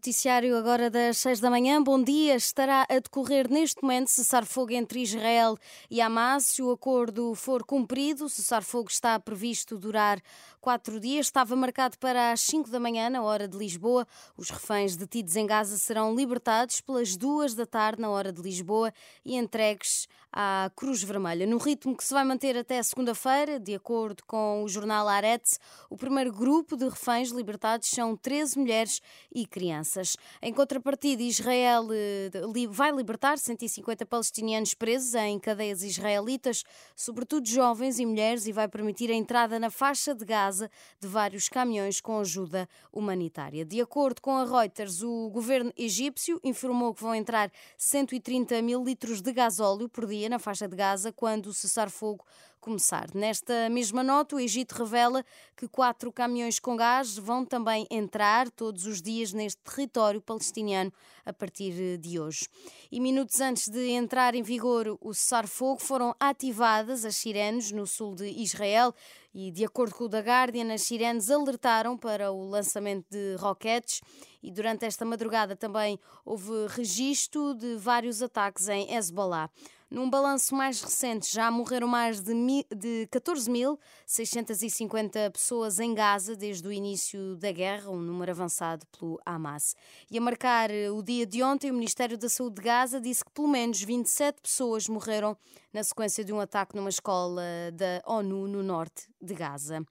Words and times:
Noticiário 0.00 0.56
agora 0.56 0.88
das 0.88 1.18
6 1.18 1.40
da 1.40 1.50
manhã. 1.50 1.82
Bom 1.82 2.02
dia. 2.02 2.34
Estará 2.34 2.86
a 2.88 2.98
decorrer 2.98 3.50
neste 3.50 3.82
momento 3.82 4.08
cessar-fogo 4.08 4.72
entre 4.72 5.02
Israel 5.02 5.58
e 5.90 6.00
Hamas. 6.00 6.46
Se 6.46 6.62
o 6.62 6.70
acordo 6.70 7.34
for 7.34 7.62
cumprido, 7.62 8.24
o 8.24 8.28
cessar-fogo 8.30 8.88
está 8.88 9.20
previsto 9.20 9.76
durar 9.76 10.18
quatro 10.58 10.98
dias. 10.98 11.26
Estava 11.26 11.54
marcado 11.54 11.98
para 11.98 12.32
as 12.32 12.40
5 12.40 12.70
da 12.70 12.80
manhã, 12.80 13.10
na 13.10 13.20
hora 13.20 13.46
de 13.46 13.58
Lisboa. 13.58 14.06
Os 14.38 14.48
reféns 14.48 14.96
detidos 14.96 15.36
em 15.36 15.44
Gaza 15.44 15.76
serão 15.76 16.14
libertados 16.14 16.80
pelas 16.80 17.14
duas 17.14 17.54
da 17.54 17.66
tarde, 17.66 18.00
na 18.00 18.08
hora 18.08 18.32
de 18.32 18.40
Lisboa, 18.40 18.94
e 19.22 19.36
entregues 19.36 20.08
à 20.32 20.70
Cruz 20.76 21.02
Vermelha. 21.02 21.46
No 21.46 21.58
ritmo 21.58 21.96
que 21.96 22.04
se 22.04 22.14
vai 22.14 22.24
manter 22.24 22.56
até 22.56 22.82
segunda-feira, 22.82 23.58
de 23.58 23.74
acordo 23.74 24.22
com 24.26 24.62
o 24.62 24.68
jornal 24.68 25.08
Aretz, 25.08 25.58
o 25.88 25.96
primeiro 25.96 26.32
grupo 26.32 26.76
de 26.76 26.88
reféns 26.88 27.30
libertados 27.30 27.88
são 27.88 28.16
13 28.16 28.58
mulheres 28.58 29.00
e 29.34 29.44
crianças. 29.46 30.16
Em 30.40 30.52
contrapartida, 30.52 31.22
Israel 31.22 31.88
eh, 31.90 32.30
vai 32.68 32.92
libertar 32.92 33.38
150 33.38 34.06
palestinianos 34.06 34.74
presos 34.74 35.14
em 35.14 35.38
cadeias 35.38 35.82
israelitas, 35.82 36.62
sobretudo 36.94 37.48
jovens 37.48 37.98
e 37.98 38.06
mulheres, 38.06 38.46
e 38.46 38.52
vai 38.52 38.68
permitir 38.68 39.10
a 39.10 39.14
entrada 39.14 39.58
na 39.58 39.70
faixa 39.70 40.14
de 40.14 40.24
Gaza 40.24 40.70
de 41.00 41.08
vários 41.08 41.48
caminhões 41.48 42.00
com 42.00 42.20
ajuda 42.20 42.68
humanitária. 42.92 43.64
De 43.64 43.80
acordo 43.80 44.20
com 44.20 44.36
a 44.36 44.44
Reuters, 44.44 45.02
o 45.02 45.28
governo 45.30 45.72
egípcio 45.76 46.40
informou 46.44 46.94
que 46.94 47.02
vão 47.02 47.14
entrar 47.14 47.50
130 47.76 48.62
mil 48.62 48.84
litros 48.84 49.20
de 49.20 49.32
gasóleo 49.32 49.88
por 49.88 50.06
dia 50.06 50.19
na 50.28 50.38
faixa 50.38 50.68
de 50.68 50.76
Gaza 50.76 51.12
quando 51.12 51.46
o 51.46 51.54
cessar-fogo 51.54 52.24
começar. 52.60 53.08
Nesta 53.14 53.68
mesma 53.70 54.02
nota, 54.02 54.36
o 54.36 54.40
Egito 54.40 54.72
revela 54.72 55.24
que 55.56 55.66
quatro 55.66 56.12
caminhões 56.12 56.58
com 56.58 56.76
gás 56.76 57.16
vão 57.16 57.44
também 57.44 57.86
entrar 57.90 58.50
todos 58.50 58.86
os 58.86 59.00
dias 59.00 59.32
neste 59.32 59.60
território 59.62 60.20
palestiniano 60.20 60.92
a 61.24 61.32
partir 61.32 61.98
de 61.98 62.20
hoje. 62.20 62.46
E 62.90 63.00
minutos 63.00 63.40
antes 63.40 63.68
de 63.68 63.90
entrar 63.90 64.34
em 64.34 64.42
vigor 64.42 64.98
o 65.00 65.14
cessar-fogo, 65.14 65.80
foram 65.80 66.14
ativadas 66.20 67.04
as 67.04 67.16
sirenes 67.16 67.72
no 67.72 67.86
sul 67.86 68.14
de 68.14 68.28
Israel 68.28 68.94
e, 69.34 69.50
de 69.50 69.64
acordo 69.64 69.94
com 69.94 70.04
o 70.04 70.08
The 70.08 70.20
Guardian, 70.20 70.72
as 70.72 70.82
sirenes 70.82 71.30
alertaram 71.30 71.96
para 71.96 72.32
o 72.32 72.48
lançamento 72.48 73.06
de 73.10 73.36
roquetes 73.36 74.00
e 74.42 74.50
durante 74.50 74.84
esta 74.84 75.04
madrugada 75.04 75.54
também 75.54 75.98
houve 76.24 76.66
registro 76.68 77.54
de 77.54 77.76
vários 77.76 78.22
ataques 78.22 78.68
em 78.68 78.94
Hezbollah. 78.94 79.50
Num 79.90 80.08
balanço 80.08 80.54
mais 80.54 80.80
recente, 80.80 81.32
já 81.32 81.50
morreram 81.50 81.88
mais 81.88 82.20
de, 82.20 82.32
de 82.74 83.06
14.650 83.10 85.30
pessoas 85.32 85.78
em 85.78 85.94
Gaza 85.94 86.34
desde 86.36 86.66
o 86.66 86.72
início 86.72 87.36
da 87.36 87.52
guerra, 87.52 87.90
um 87.90 88.00
número 88.00 88.30
avançado 88.30 88.86
pelo 88.86 89.20
Hamas. 89.24 89.74
E 90.10 90.18
a 90.18 90.20
marcar 90.20 90.70
o 90.92 91.02
dia 91.02 91.26
de 91.26 91.42
ontem, 91.42 91.70
o 91.70 91.74
Ministério 91.74 92.18
da 92.18 92.28
Saúde 92.28 92.56
de 92.56 92.62
Gaza 92.62 93.00
disse 93.00 93.24
que 93.24 93.30
pelo 93.30 93.48
menos 93.48 93.82
27 93.82 94.42
pessoas 94.42 94.88
morreram 94.88 95.36
na 95.72 95.84
sequência 95.84 96.24
de 96.24 96.32
um 96.32 96.40
ataque 96.40 96.74
numa 96.76 96.90
escola 96.90 97.42
da 97.72 98.02
ONU 98.06 98.48
no 98.48 98.62
norte 98.62 99.08
de 99.20 99.34
Gaza. 99.34 99.84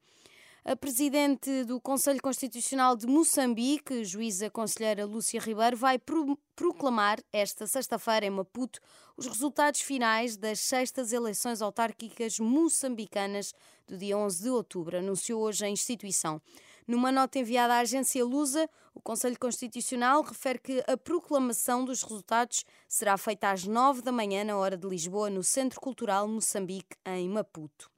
A 0.69 0.75
presidente 0.75 1.63
do 1.63 1.81
Conselho 1.81 2.21
Constitucional 2.21 2.95
de 2.95 3.07
Moçambique, 3.07 4.05
juíza 4.05 4.51
conselheira 4.51 5.03
Lúcia 5.03 5.39
Ribeiro, 5.39 5.75
vai 5.75 5.97
pro 5.97 6.37
proclamar 6.55 7.17
esta 7.33 7.65
sexta-feira 7.65 8.27
em 8.27 8.29
Maputo 8.29 8.79
os 9.17 9.25
resultados 9.25 9.81
finais 9.81 10.37
das 10.37 10.59
sextas 10.59 11.11
eleições 11.11 11.63
autárquicas 11.63 12.37
moçambicanas 12.37 13.51
do 13.87 13.97
dia 13.97 14.15
11 14.15 14.43
de 14.43 14.49
outubro, 14.51 14.99
anunciou 14.99 15.41
hoje 15.41 15.65
a 15.65 15.69
instituição. 15.69 16.39
Numa 16.87 17.11
nota 17.11 17.39
enviada 17.39 17.73
à 17.73 17.79
agência 17.79 18.23
Lusa, 18.23 18.69
o 18.93 19.01
Conselho 19.01 19.39
Constitucional 19.39 20.21
refere 20.21 20.59
que 20.59 20.83
a 20.85 20.95
proclamação 20.95 21.83
dos 21.83 22.03
resultados 22.03 22.63
será 22.87 23.17
feita 23.17 23.49
às 23.49 23.65
nove 23.65 24.03
da 24.03 24.11
manhã, 24.11 24.43
na 24.43 24.55
hora 24.55 24.77
de 24.77 24.87
Lisboa, 24.87 25.31
no 25.31 25.43
Centro 25.43 25.81
Cultural 25.81 26.27
Moçambique, 26.27 26.95
em 27.07 27.27
Maputo. 27.27 27.89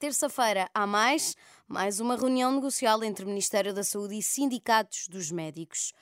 Terça-feira 0.00 0.66
há 0.72 0.86
mais, 0.86 1.36
mais 1.70 2.00
uma 2.00 2.16
reunião 2.16 2.50
negocial 2.50 3.04
entre 3.04 3.24
o 3.24 3.28
Ministério 3.28 3.72
da 3.72 3.84
Saúde 3.84 4.16
e 4.16 4.22
sindicatos 4.22 5.06
dos 5.06 5.30
médicos. 5.30 5.92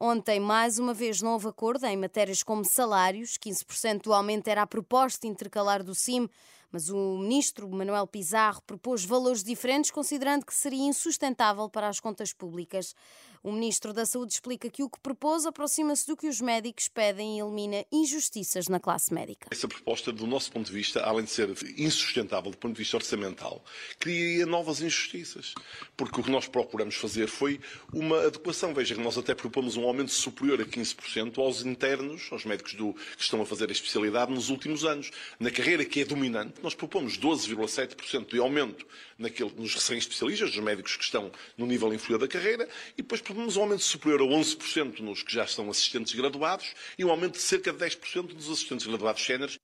Ontem, 0.00 0.40
mais 0.40 0.78
uma 0.78 0.94
vez, 0.94 1.20
novo 1.20 1.46
acordo 1.46 1.84
em 1.84 1.94
matérias 1.94 2.42
como 2.42 2.64
salários. 2.64 3.36
15% 3.36 4.04
do 4.04 4.14
aumento 4.14 4.48
era 4.48 4.62
a 4.62 4.66
proposta 4.66 5.26
intercalar 5.26 5.84
do 5.84 5.94
CIM, 5.94 6.26
mas 6.72 6.88
o 6.88 7.18
ministro 7.18 7.68
Manuel 7.68 8.06
Pizarro 8.06 8.62
propôs 8.62 9.04
valores 9.04 9.44
diferentes, 9.44 9.90
considerando 9.90 10.46
que 10.46 10.54
seria 10.54 10.88
insustentável 10.88 11.68
para 11.68 11.88
as 11.88 12.00
contas 12.00 12.32
públicas. 12.32 12.94
O 13.42 13.52
ministro 13.52 13.94
da 13.94 14.04
Saúde 14.04 14.34
explica 14.34 14.68
que 14.68 14.82
o 14.82 14.90
que 14.90 15.00
propôs 15.00 15.46
aproxima-se 15.46 16.06
do 16.06 16.14
que 16.14 16.28
os 16.28 16.42
médicos 16.42 16.88
pedem 16.88 17.38
e 17.38 17.40
elimina 17.40 17.86
injustiças 17.90 18.68
na 18.68 18.78
classe 18.78 19.14
médica. 19.14 19.48
Essa 19.50 19.66
proposta, 19.66 20.12
do 20.12 20.26
nosso 20.26 20.52
ponto 20.52 20.66
de 20.66 20.72
vista, 20.72 21.00
além 21.00 21.24
de 21.24 21.30
ser 21.30 21.48
insustentável 21.78 22.50
do 22.50 22.58
ponto 22.58 22.74
de 22.74 22.78
vista 22.78 22.98
orçamental, 22.98 23.64
criaria 23.98 24.44
novas 24.44 24.82
injustiças. 24.82 25.54
Porque 25.96 26.20
o 26.20 26.22
que 26.22 26.30
nós 26.30 26.46
procuramos 26.48 26.96
fazer 26.96 27.28
foi 27.28 27.58
uma 27.94 28.26
adequação. 28.26 28.74
Veja 28.74 28.94
que 28.94 29.00
nós 29.00 29.16
até 29.16 29.34
propomos 29.34 29.74
um 29.74 29.84
aumento 29.84 30.12
superior 30.12 30.60
a 30.60 30.66
15% 30.66 31.38
aos 31.38 31.64
internos, 31.64 32.28
aos 32.30 32.44
médicos 32.44 32.74
do, 32.74 32.92
que 32.92 33.22
estão 33.22 33.40
a 33.40 33.46
fazer 33.46 33.70
a 33.70 33.72
especialidade 33.72 34.30
nos 34.30 34.50
últimos 34.50 34.84
anos. 34.84 35.10
Na 35.38 35.50
carreira 35.50 35.82
que 35.86 36.02
é 36.02 36.04
dominante, 36.04 36.60
nós 36.62 36.74
propomos 36.74 37.18
12,7% 37.18 38.32
de 38.32 38.38
aumento 38.38 38.86
naquele, 39.18 39.50
nos 39.56 39.74
recém-especialistas, 39.74 40.50
dos 40.50 40.62
médicos 40.62 40.96
que 40.96 41.04
estão 41.04 41.32
no 41.56 41.64
nível 41.64 41.90
inferior 41.94 42.18
da 42.18 42.28
carreira, 42.28 42.68
e 42.92 43.02
depois 43.02 43.22
propomos 43.30 43.56
um 43.56 43.62
aumento 43.62 43.82
superior 43.84 44.20
a 44.22 44.24
11% 44.24 45.00
nos 45.00 45.22
que 45.22 45.32
já 45.32 45.44
estão 45.44 45.70
assistentes 45.70 46.12
graduados 46.14 46.74
e 46.98 47.04
um 47.04 47.10
aumento 47.10 47.34
de 47.34 47.42
cerca 47.42 47.72
de 47.72 47.78
10% 47.78 48.34
dos 48.34 48.50
assistentes 48.50 48.86
graduados 48.86 49.24
séniores. 49.24 49.58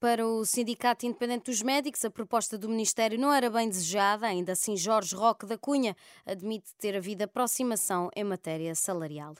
Para 0.00 0.26
o 0.26 0.44
Sindicato 0.44 1.06
Independente 1.06 1.50
dos 1.50 1.62
Médicos, 1.62 2.04
a 2.04 2.10
proposta 2.10 2.58
do 2.58 2.68
Ministério 2.68 3.18
não 3.18 3.32
era 3.32 3.50
bem 3.50 3.68
desejada, 3.68 4.26
ainda 4.26 4.52
assim 4.52 4.76
Jorge 4.76 5.14
Roque 5.14 5.46
da 5.46 5.56
Cunha 5.56 5.94
admite 6.26 6.74
ter 6.78 6.96
havido 6.96 7.24
aproximação 7.24 8.10
em 8.16 8.24
matéria 8.24 8.74
salarial. 8.74 9.34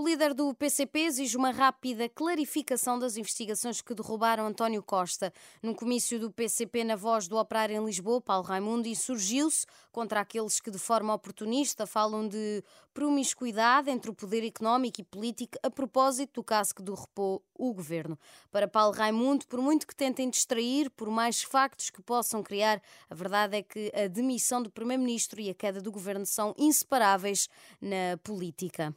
O 0.00 0.06
líder 0.06 0.32
do 0.32 0.54
PCP 0.54 1.00
exige 1.00 1.36
uma 1.36 1.50
rápida 1.50 2.08
clarificação 2.08 3.00
das 3.00 3.16
investigações 3.16 3.80
que 3.80 3.92
derrubaram 3.92 4.46
António 4.46 4.80
Costa. 4.80 5.32
Num 5.60 5.74
comício 5.74 6.20
do 6.20 6.30
PCP 6.30 6.84
na 6.84 6.94
voz 6.94 7.26
do 7.26 7.36
operário 7.36 7.74
em 7.74 7.84
Lisboa, 7.84 8.20
Paulo 8.20 8.44
Raimundo 8.44 8.86
insurgiu-se 8.86 9.66
contra 9.90 10.20
aqueles 10.20 10.60
que 10.60 10.70
de 10.70 10.78
forma 10.78 11.12
oportunista 11.12 11.84
falam 11.84 12.28
de 12.28 12.62
promiscuidade 12.94 13.90
entre 13.90 14.08
o 14.08 14.14
poder 14.14 14.46
económico 14.46 15.00
e 15.00 15.04
político 15.04 15.58
a 15.64 15.68
propósito 15.68 16.34
do 16.34 16.44
caso 16.44 16.76
que 16.76 16.82
derrubou 16.84 17.42
o 17.52 17.74
governo. 17.74 18.16
Para 18.52 18.68
Paulo 18.68 18.94
Raimundo, 18.94 19.48
por 19.48 19.60
muito 19.60 19.84
que 19.84 19.96
tentem 19.96 20.30
distrair, 20.30 20.90
por 20.90 21.10
mais 21.10 21.42
factos 21.42 21.90
que 21.90 22.00
possam 22.00 22.40
criar, 22.40 22.80
a 23.10 23.14
verdade 23.16 23.56
é 23.56 23.62
que 23.64 23.90
a 23.92 24.06
demissão 24.06 24.62
do 24.62 24.70
primeiro-ministro 24.70 25.40
e 25.40 25.50
a 25.50 25.54
queda 25.54 25.82
do 25.82 25.90
governo 25.90 26.24
são 26.24 26.54
inseparáveis 26.56 27.48
na 27.82 28.16
política. 28.22 28.94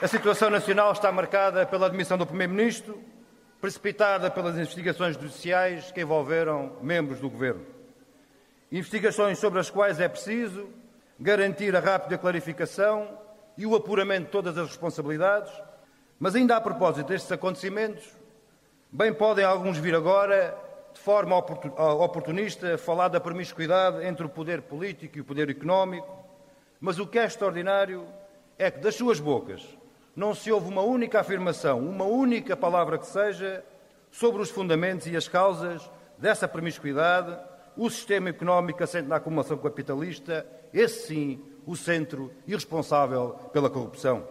A 0.00 0.06
situação 0.06 0.48
nacional 0.48 0.92
está 0.92 1.10
marcada 1.10 1.66
pela 1.66 1.86
admissão 1.86 2.16
do 2.16 2.24
Primeiro-Ministro, 2.24 3.02
precipitada 3.60 4.30
pelas 4.30 4.54
investigações 4.54 5.16
judiciais 5.16 5.90
que 5.90 6.00
envolveram 6.00 6.76
membros 6.80 7.18
do 7.18 7.28
Governo. 7.28 7.66
Investigações 8.70 9.40
sobre 9.40 9.58
as 9.58 9.68
quais 9.68 9.98
é 9.98 10.08
preciso 10.08 10.68
garantir 11.18 11.74
a 11.74 11.80
rápida 11.80 12.16
clarificação 12.16 13.08
e 13.56 13.66
o 13.66 13.74
apuramento 13.74 14.26
de 14.26 14.30
todas 14.30 14.56
as 14.56 14.68
responsabilidades, 14.68 15.52
mas 16.16 16.36
ainda 16.36 16.54
a 16.54 16.60
propósito 16.60 17.08
destes 17.08 17.32
acontecimentos, 17.32 18.04
bem 18.92 19.12
podem 19.12 19.44
alguns 19.44 19.78
vir 19.78 19.96
agora, 19.96 20.56
de 20.94 21.00
forma 21.00 21.36
oportunista, 21.36 22.78
falar 22.78 23.08
da 23.08 23.18
promiscuidade 23.18 24.06
entre 24.06 24.24
o 24.24 24.28
poder 24.28 24.62
político 24.62 25.18
e 25.18 25.22
o 25.22 25.24
poder 25.24 25.50
económico, 25.50 26.24
mas 26.80 27.00
o 27.00 27.06
que 27.06 27.18
é 27.18 27.24
extraordinário 27.24 28.06
é 28.56 28.70
que 28.70 28.78
das 28.78 28.94
suas 28.94 29.18
bocas 29.18 29.76
não 30.18 30.34
se 30.34 30.50
ouve 30.50 30.66
uma 30.66 30.82
única 30.82 31.20
afirmação, 31.20 31.78
uma 31.78 32.04
única 32.04 32.56
palavra 32.56 32.98
que 32.98 33.06
seja, 33.06 33.64
sobre 34.10 34.42
os 34.42 34.50
fundamentos 34.50 35.06
e 35.06 35.16
as 35.16 35.28
causas 35.28 35.88
dessa 36.18 36.48
promiscuidade, 36.48 37.38
o 37.76 37.88
sistema 37.88 38.28
económico 38.28 38.82
assente 38.82 39.06
na 39.06 39.14
acumulação 39.14 39.56
capitalista, 39.56 40.44
esse 40.74 41.06
sim, 41.06 41.40
o 41.64 41.76
centro 41.76 42.32
e 42.48 42.52
responsável 42.52 43.36
pela 43.52 43.70
corrupção. 43.70 44.26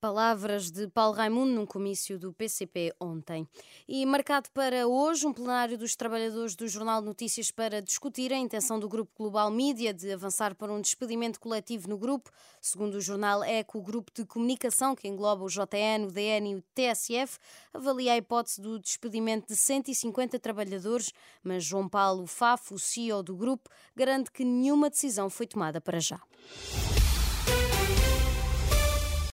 Palavras 0.00 0.70
de 0.70 0.86
Paulo 0.86 1.16
Raimundo 1.16 1.52
num 1.52 1.66
comício 1.66 2.20
do 2.20 2.32
PCP 2.32 2.94
ontem. 3.00 3.48
E 3.88 4.06
marcado 4.06 4.48
para 4.54 4.86
hoje 4.86 5.26
um 5.26 5.32
plenário 5.32 5.76
dos 5.76 5.96
trabalhadores 5.96 6.54
do 6.54 6.68
Jornal 6.68 7.02
Notícias 7.02 7.50
para 7.50 7.82
discutir 7.82 8.32
a 8.32 8.36
intenção 8.36 8.78
do 8.78 8.88
Grupo 8.88 9.10
Global 9.18 9.50
Mídia 9.50 9.92
de 9.92 10.12
avançar 10.12 10.54
para 10.54 10.72
um 10.72 10.80
despedimento 10.80 11.40
coletivo 11.40 11.88
no 11.88 11.98
grupo. 11.98 12.30
Segundo 12.60 12.94
o 12.94 13.00
jornal 13.00 13.42
ECO, 13.42 13.78
o 13.78 13.82
grupo 13.82 14.12
de 14.14 14.24
comunicação 14.24 14.94
que 14.94 15.08
engloba 15.08 15.42
o 15.42 15.48
JN, 15.48 16.06
o 16.06 16.12
DN 16.12 16.52
e 16.52 16.54
o 16.54 16.62
TSF 16.76 17.36
avalia 17.74 18.12
a 18.12 18.16
hipótese 18.16 18.60
do 18.60 18.78
despedimento 18.78 19.48
de 19.48 19.56
150 19.56 20.38
trabalhadores, 20.38 21.12
mas 21.42 21.64
João 21.64 21.88
Paulo 21.88 22.24
Fafo, 22.28 22.76
o 22.76 22.78
CEO 22.78 23.20
do 23.20 23.34
grupo, 23.34 23.68
garante 23.96 24.30
que 24.30 24.44
nenhuma 24.44 24.88
decisão 24.90 25.28
foi 25.28 25.48
tomada 25.48 25.80
para 25.80 25.98
já. 25.98 26.20